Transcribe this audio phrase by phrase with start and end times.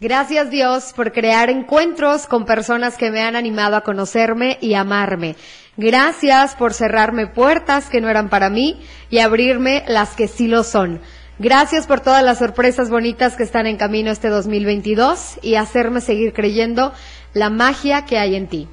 [0.00, 5.36] Gracias Dios por crear encuentros con personas que me han animado a conocerme y amarme.
[5.76, 10.64] Gracias por cerrarme puertas que no eran para mí y abrirme las que sí lo
[10.64, 11.00] son.
[11.38, 16.32] Gracias por todas las sorpresas bonitas que están en camino este 2022 y hacerme seguir
[16.32, 16.92] creyendo
[17.32, 18.68] la magia que hay en ti.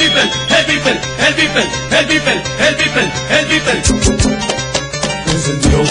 [0.00, 3.78] people, help people, help people, help people, help people, help people.
[5.26, 5.84] There's a deal.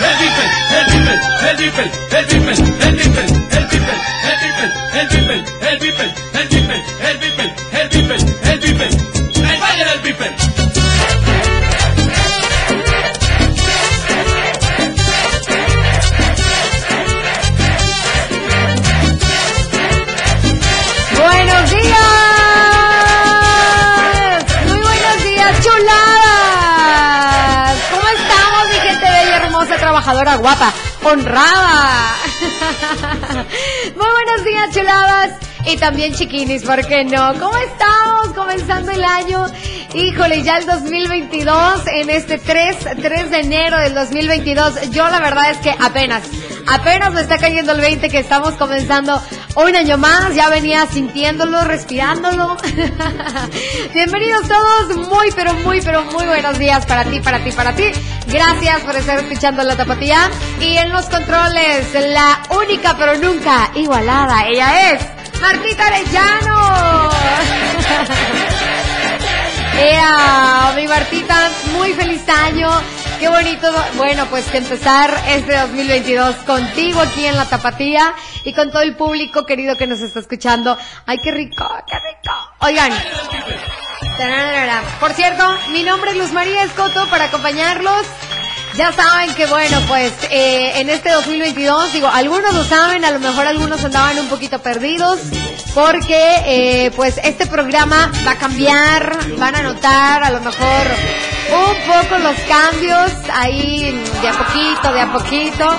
[0.00, 3.43] Help people, help people, help people, help people, help people.
[29.94, 30.72] Trabajadora, guapa,
[31.04, 32.16] honrada?
[33.94, 35.38] Muy buenos días, chuladas.
[35.66, 37.32] Y también chiquinis, ¿por qué no?
[37.38, 38.34] ¿Cómo estamos?
[38.34, 39.46] Comenzando el año.
[39.94, 44.90] Híjole, ya el 2022, en este 3, 3 de enero del 2022.
[44.90, 46.24] Yo la verdad es que apenas,
[46.66, 49.22] apenas me está cayendo el 20 que estamos comenzando
[49.54, 50.34] un año más.
[50.34, 52.56] Ya venía sintiéndolo, respirándolo.
[53.94, 57.92] Bienvenidos todos, muy, pero muy, pero muy buenos días para ti, para ti, para ti.
[58.28, 60.30] Gracias por estar escuchando la tapatía.
[60.60, 64.46] Y en los controles, la única, pero nunca igualada.
[64.46, 65.02] Ella es
[65.40, 67.10] Martita Arellano.
[69.78, 72.70] Ea, mi Martita, muy feliz año.
[73.18, 78.14] Qué bonito, bueno, pues que empezar este 2022 contigo aquí en la Tapatía
[78.44, 80.76] y con todo el público querido que nos está escuchando.
[81.06, 82.34] Ay, qué rico, qué rico.
[82.60, 82.92] Oigan.
[85.00, 88.06] Por cierto, mi nombre es Luz María Escoto para acompañarlos.
[88.76, 93.18] Ya saben que bueno, pues eh, en este 2022, digo, algunos lo saben, a lo
[93.18, 95.18] mejor algunos andaban un poquito perdidos,
[95.74, 100.86] porque eh, pues este programa va a cambiar, van a notar a lo mejor
[101.50, 105.76] un poco los cambios ahí de a poquito, de a poquito,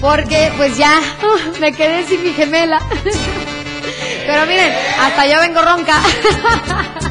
[0.00, 1.00] porque pues ya
[1.60, 2.80] me quedé sin mi gemela.
[4.26, 6.00] Pero miren, hasta yo vengo ronca.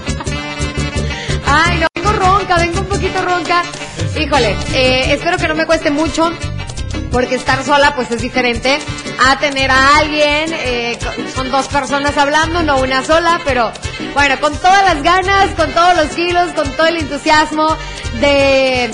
[1.58, 3.64] Ay, no, vengo ronca, vengo un poquito ronca.
[4.20, 6.30] Híjole, eh, espero que no me cueste mucho,
[7.14, 8.78] porque estar sola pues es diferente
[9.26, 11.00] a tener a alguien, eh,
[11.34, 13.72] son dos personas hablando, no una sola, pero
[14.14, 17.78] bueno, con todas las ganas, con todos los kilos, con todo el entusiasmo
[18.20, 18.92] de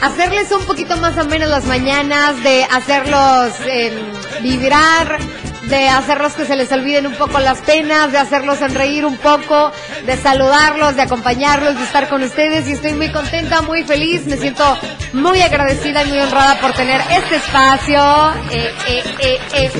[0.00, 3.92] hacerles un poquito más o menos las mañanas, de hacerlos eh,
[4.40, 5.18] vibrar,
[5.68, 9.70] de hacerlos que se les olviden un poco las penas, de hacerlos sonreír un poco,
[10.06, 12.66] de saludarlos, de acompañarlos, de estar con ustedes.
[12.68, 14.64] Y estoy muy contenta, muy feliz, me siento
[15.12, 18.00] muy agradecida y muy honrada por tener este espacio.
[18.50, 19.70] Eh, eh, eh.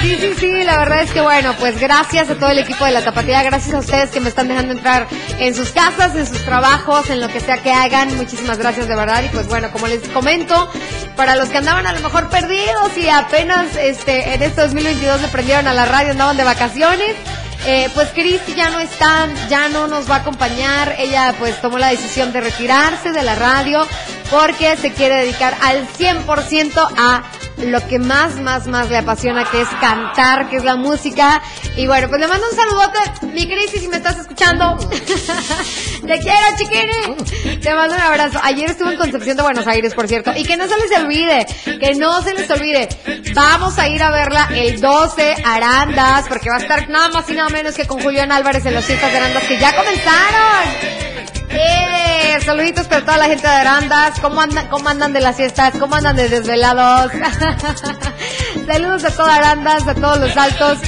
[0.00, 2.92] Sí, sí, sí, la verdad es que bueno, pues gracias a todo el equipo de
[2.92, 5.06] la Tapatía, gracias a ustedes que me están dejando entrar
[5.38, 8.96] en sus casas, en sus trabajos, en lo que sea que hagan, muchísimas gracias de
[8.96, 9.22] verdad.
[9.24, 10.70] Y pues bueno, como les comento,
[11.16, 15.28] para los que andaban a lo mejor perdidos y apenas este en este 2022 le
[15.32, 17.16] prendieron a la radio, andaban de vacaciones.
[17.64, 20.96] Eh, pues Cristi ya no está, ya no nos va a acompañar.
[20.98, 23.86] Ella pues tomó la decisión de retirarse de la radio
[24.30, 27.22] porque se quiere dedicar al 100% a
[27.62, 31.42] lo que más, más, más le apasiona, que es cantar, que es la música.
[31.76, 34.76] Y bueno, pues le mando un saludote, mi Cristi, si me estás escuchando.
[36.06, 37.60] Te quiero, chiquini.
[37.60, 38.40] Te mando un abrazo.
[38.42, 40.32] Ayer estuve en Concepción de Buenos Aires, por cierto.
[40.36, 42.88] Y que no se les olvide, que no se les olvide.
[43.34, 47.34] Vamos a ir a verla el 12 Arandas, porque va a estar nada más y
[47.34, 51.02] nada menos que con Julián Álvarez en las fiestas de Arandas que ya comenzaron.
[51.50, 54.18] Eh, saluditos para toda la gente de Arandas.
[54.20, 55.74] ¿Cómo andan, cómo andan de las fiestas?
[55.78, 57.12] ¿Cómo andan de desvelados?
[58.66, 60.78] Saludos a toda Arandas, a todos los altos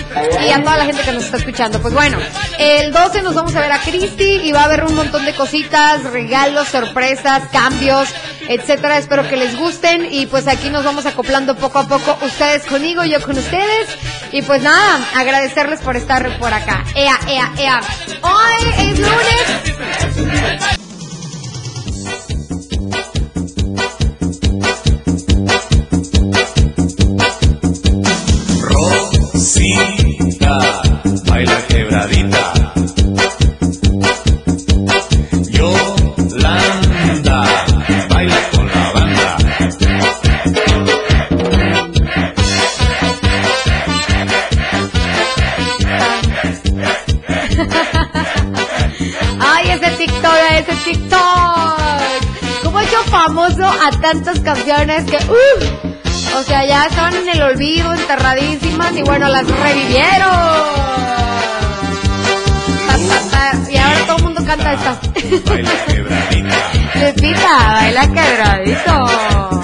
[0.46, 1.80] y a toda la gente que nos está escuchando.
[1.80, 2.18] Pues bueno,
[2.58, 5.34] el 12 nos vamos a ver a Cristi y va a haber un montón de
[5.34, 8.08] cositas, regalos, sorpresas, cambios,
[8.48, 8.98] etcétera.
[8.98, 12.16] Espero que les gusten y pues aquí nos vamos acoplando poco a poco.
[12.22, 13.88] Ustedes conmigo, yo con ustedes.
[14.32, 16.84] Y pues nada, agradecerles por estar por acá.
[16.94, 17.80] Ea, ea, ea.
[18.22, 20.83] Hoy es lunes.
[49.40, 51.80] Ay, ese TikTok, ese TikTok.
[52.62, 57.42] ¿Cómo ha hecho famoso a tantas canciones que, uh, o sea, ya estaban en el
[57.42, 60.74] olvido, enterradísimas y bueno, las revivieron.
[63.68, 64.98] Y ahora todo el mundo canta esta.
[65.44, 66.56] Baila quebradita.
[66.94, 69.63] Pepita, baila quebradito.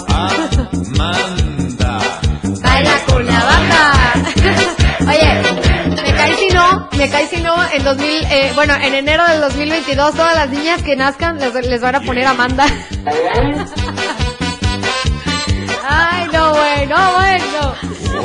[7.72, 11.80] En 2000, eh, bueno, en enero del 2022 todas las niñas que nazcan les, les
[11.80, 12.66] van a poner Amanda.
[15.88, 17.74] Ay, no, bueno, bueno.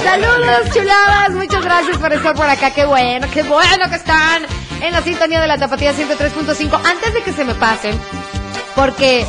[0.03, 1.31] Saludos, chuladas.
[1.31, 2.71] Muchas gracias por estar por acá.
[2.71, 4.45] Qué bueno, qué bueno que están
[4.81, 6.79] en la sintonía de la Tapatía 103.5.
[6.85, 7.99] Antes de que se me pasen,
[8.75, 9.25] porque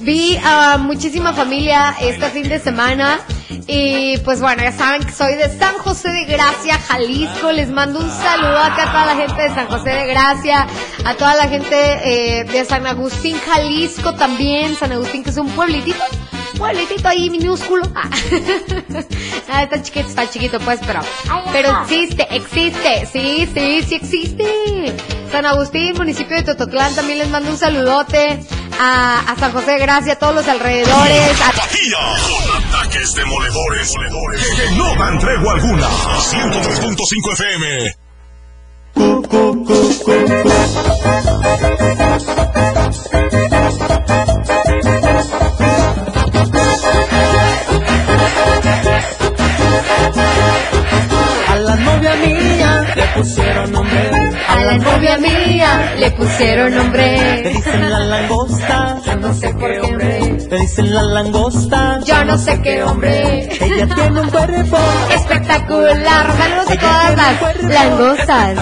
[0.00, 3.20] vi a muchísima familia este fin de semana.
[3.66, 7.52] Y pues bueno, ya saben que soy de San José de Gracia, Jalisco.
[7.52, 10.66] Les mando un saludo acá a toda la gente de San José de Gracia,
[11.04, 14.76] a toda la gente eh, de San Agustín, Jalisco también.
[14.76, 15.98] San Agustín, que es un pueblitito,
[16.58, 17.84] pueblitito ahí minúsculo.
[17.94, 18.08] Ah.
[19.52, 21.00] Ah, está chiquito, está chiquito, pues, pero,
[21.50, 24.94] pero existe, existe, sí, sí, sí existe.
[25.32, 28.38] San Agustín, municipio de Tototlán, también les mando un saludote
[28.82, 31.40] a, a San José de Gracia, a todos los alrededores.
[31.42, 33.92] a- con ataques demoledores,
[34.56, 35.86] que no dan tregua alguna.
[35.86, 37.94] 103.5 FM.
[51.48, 54.10] A la novia mía le pusieron nombre.
[54.48, 57.42] a la novia mía le pusieron Le nombre.
[57.54, 57.98] dicen la
[60.80, 62.00] dicen la langosta.
[62.04, 63.48] Yo no sé qué hombre.
[63.60, 64.78] Ella tiene un cuerpo.
[65.14, 66.26] Espectacular.
[66.36, 68.58] Saludos a todas las langostas.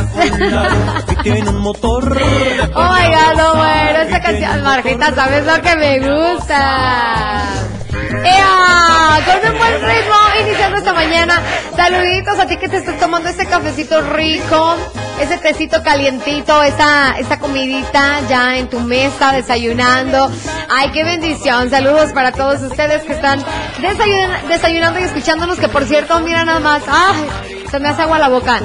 [1.11, 2.13] Y tiene un motor.
[2.13, 7.78] Oiga, no, bueno, esta canción, Marjita, ¿sabes lo que me gusta?
[8.25, 9.21] ¡Ea!
[9.27, 11.43] Con un buen ritmo, iniciando esta mañana.
[11.77, 14.77] Saluditos a ti que te estás tomando ese cafecito rico,
[15.21, 20.31] ese tecito calientito, esa, esa comidita ya en tu mesa, desayunando.
[20.69, 21.71] ¡Ay, qué bendición!
[21.71, 23.41] Saludos para todos ustedes que están
[23.81, 26.83] desayun- desayunando y escuchándonos, que por cierto, mira nada más.
[26.89, 27.58] ¡Ay!
[27.71, 28.61] Se me hace agua la boca.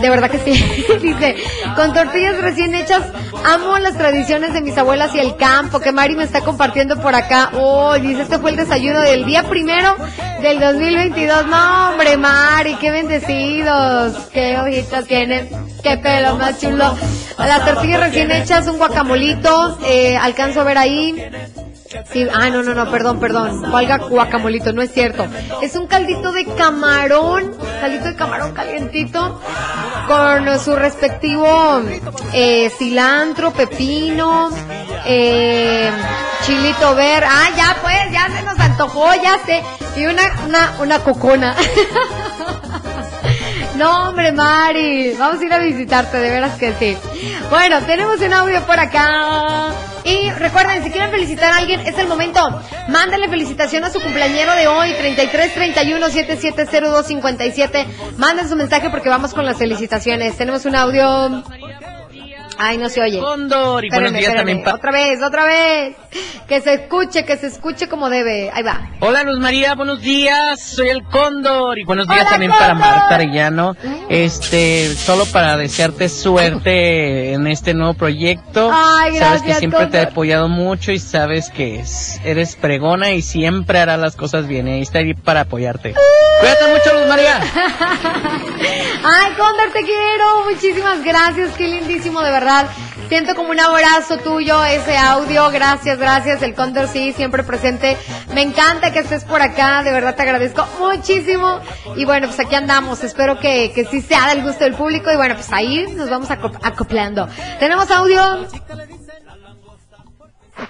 [0.00, 0.52] De verdad que sí.
[1.02, 1.36] Dice,
[1.76, 3.02] con tortillas recién hechas,
[3.44, 7.14] amo las tradiciones de mis abuelas y el campo, que Mari me está compartiendo por
[7.14, 7.50] acá.
[7.54, 9.96] Oh, dice, este fue el desayuno del día primero
[10.42, 11.46] del 2022.
[11.46, 14.14] No, hombre, Mari, qué bendecidos.
[14.32, 15.48] Qué ojitos tienen.
[15.82, 16.94] Qué pelo más chulo.
[17.38, 21.14] Las tortillas recién hechas, un guacamolito, eh, alcanzo a ver ahí.
[22.10, 23.70] Sí, ah, no, no, no, perdón, perdón.
[23.70, 25.26] Valga guacamolito, no es cierto.
[25.62, 29.40] Es un caldito de camarón, caldito de camarón calientito,
[30.06, 31.82] con su respectivo
[32.32, 34.50] eh, cilantro, pepino,
[35.06, 35.90] eh,
[36.42, 37.26] chilito verde.
[37.28, 39.62] Ah, ya pues, ya se nos antojó, ya sé.
[39.96, 41.54] Y una, una, una cocona.
[43.76, 46.96] No, hombre, Mari, vamos a ir a visitarte, de veras que sí.
[47.50, 49.72] Bueno, tenemos un audio por acá.
[50.04, 52.40] Y recuerden, si quieren felicitar a alguien, es el momento.
[52.88, 57.86] Mándenle felicitación a su cumpleañero de hoy, 33 31 7702 57.
[58.18, 60.36] Manden su mensaje porque vamos con las felicitaciones.
[60.36, 61.42] Tenemos un audio.
[62.58, 63.18] Ay, no se oye.
[63.18, 64.38] Cóndor y buenos días espérame.
[64.38, 64.76] también para...
[64.76, 65.96] Otra vez, otra vez.
[66.46, 68.50] Que se escuche, que se escuche como debe.
[68.54, 68.90] Ahí va.
[69.00, 72.74] Hola Luz María, buenos días, soy el Cóndor y buenos días Hola, también para.
[72.74, 73.74] Marta Arellano.
[74.08, 78.70] Este, solo para desearte suerte en este nuevo proyecto.
[78.72, 83.10] Ay, sabes que gracias, siempre te he apoyado mucho y sabes que es- eres pregona
[83.12, 84.68] y siempre harás las cosas bien.
[84.68, 85.94] Ahí estaré para apoyarte.
[86.40, 87.40] Cuídate mucho Luz María.
[89.04, 90.44] Ay, Cóndor, te quiero.
[90.50, 91.50] Muchísimas gracias.
[91.56, 92.43] Qué lindísimo, de verdad.
[93.08, 95.50] Siento como un abrazo tuyo ese audio.
[95.50, 96.42] Gracias, gracias.
[96.42, 97.96] El Cóndor sí, siempre presente.
[98.34, 99.82] Me encanta que estés por acá.
[99.82, 101.60] De verdad te agradezco muchísimo.
[101.96, 103.02] Y bueno, pues aquí andamos.
[103.04, 105.10] Espero que, que sí sea del gusto del público.
[105.12, 107.28] Y bueno, pues ahí nos vamos acop- acoplando.
[107.58, 108.46] ¿Tenemos audio?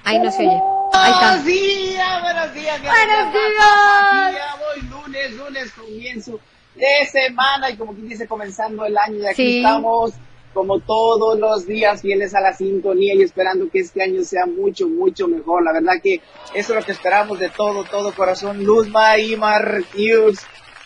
[0.04, 0.60] Ahí no se oye.
[0.92, 1.28] Ahí está.
[1.30, 2.80] Buenos días, buenos días.
[2.80, 4.34] mi Buenos días.
[4.74, 6.40] Hoy lunes, lunes comienzo
[6.74, 9.56] de semana y como quien dice comenzando el año y aquí Sí.
[9.58, 10.12] estamos
[10.54, 14.88] como todos los días fieles a la sintonía y esperando que este año sea mucho,
[14.88, 15.62] mucho mejor.
[15.64, 16.14] La verdad que
[16.54, 18.64] eso es lo que esperamos de todo, todo corazón.
[18.64, 20.38] Luzma y Marquius,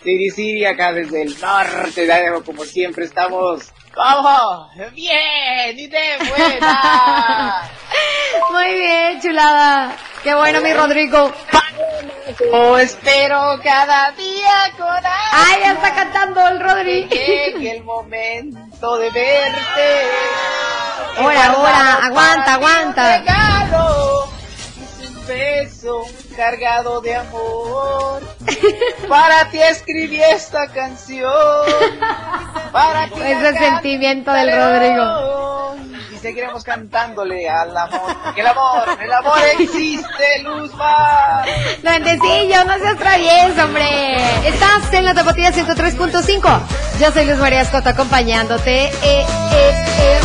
[0.03, 3.73] Siri acá desde el norte, de- como siempre estamos.
[3.97, 4.71] ¡Vamos!
[4.95, 5.77] ¡Bien!
[5.77, 5.99] ¡Y de
[6.29, 7.63] buena!
[8.53, 9.97] Muy bien, chulada.
[10.23, 11.33] Qué bueno, mi Rodrigo.
[12.53, 14.87] Oh, espero cada día con
[15.33, 17.09] Ay, ya está cantando el Rodri.
[17.09, 19.89] Llegue el momento de verte.
[21.19, 23.03] Ahora, ahora, aguanta, aguanta.
[23.03, 24.29] Un regalo,
[25.01, 26.05] un beso
[26.37, 28.23] cargado de amor.
[29.09, 31.33] Para ti escribí esta canción.
[32.73, 35.77] Para ti la Ese sentimiento del Rodrigo.
[36.15, 38.17] Y seguiremos cantándole al amor.
[38.23, 41.45] Porque el amor, el amor existe, Luzma.
[41.83, 44.17] Duendecillo, no seas travieso, hombre.
[44.47, 46.88] Estás en la Tapatía 103.5.
[47.01, 48.87] Yo soy Luz María Escoto acompañándote.
[48.87, 50.21] Eh, eh, eh.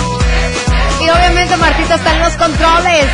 [1.01, 3.05] Y obviamente Martita está en los controles.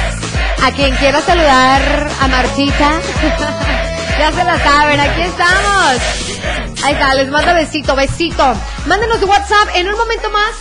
[0.63, 3.01] A quien quiera saludar a Martita.
[4.19, 6.83] ya se la saben, aquí estamos.
[6.85, 8.55] Ahí está, les mando besito, besito.
[8.85, 10.51] Mándenos WhatsApp en un momento más.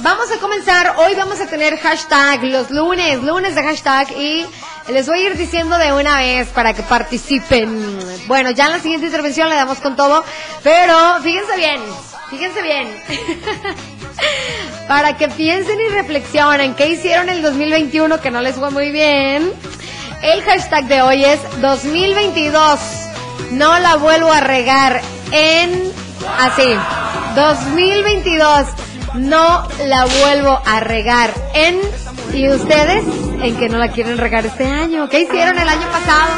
[0.00, 4.44] Vamos a comenzar, hoy vamos a tener hashtag los lunes, lunes de hashtag y
[4.88, 8.00] les voy a ir diciendo de una vez para que participen.
[8.26, 10.24] Bueno, ya en la siguiente intervención le damos con todo,
[10.64, 11.80] pero fíjense bien,
[12.32, 12.88] fíjense bien.
[14.88, 19.52] para que piensen y reflexionen qué hicieron el 2021 que no les fue muy bien.
[20.22, 22.80] El hashtag de hoy es 2022.
[23.52, 25.92] No la vuelvo a regar en
[26.38, 26.74] así.
[27.34, 28.66] 2022.
[29.14, 31.80] No la vuelvo a regar en
[32.32, 33.04] y ustedes
[33.42, 35.08] en que no la quieren regar este año.
[35.08, 36.32] ¿Qué hicieron el año pasado?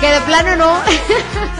[0.00, 0.76] Que de plano no.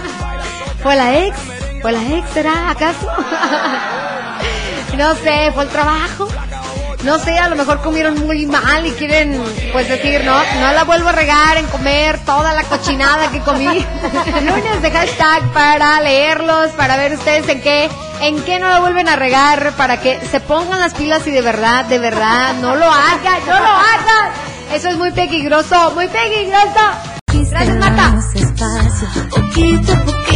[0.83, 1.56] ¿Fue la ex?
[1.87, 3.07] ¿Fue la ex será acaso?
[4.99, 6.27] no sé, fue el trabajo.
[7.05, 9.41] No sé, a lo mejor comieron muy mal y quieren,
[9.71, 13.67] pues decir, no, no la vuelvo a regar en comer toda la cochinada que comí.
[14.43, 17.89] Lunes de hashtag para leerlos, para ver ustedes en qué,
[18.21, 21.43] en qué no la vuelven a regar, para que se pongan las pilas y de
[21.43, 24.33] verdad, de verdad, no lo hagan, no lo hagan.
[24.73, 26.81] Eso es muy peligroso, muy peligroso.
[27.49, 28.19] Gracias, Marta.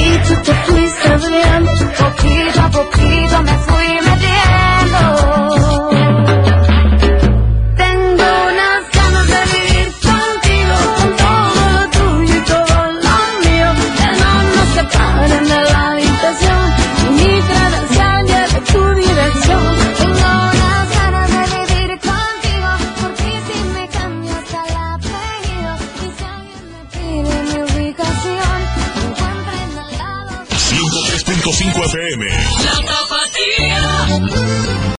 [0.01, 5.30] Poquito te fuiste abriendo, poquito a poquito me fui metiendo.